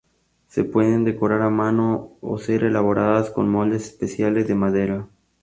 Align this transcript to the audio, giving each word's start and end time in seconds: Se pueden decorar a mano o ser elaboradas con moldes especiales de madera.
Se 0.47 0.63
pueden 0.63 1.03
decorar 1.03 1.43
a 1.43 1.51
mano 1.51 2.17
o 2.21 2.39
ser 2.39 2.63
elaboradas 2.63 3.29
con 3.29 3.49
moldes 3.55 3.83
especiales 3.85 4.47
de 4.47 4.55
madera. 4.55 4.97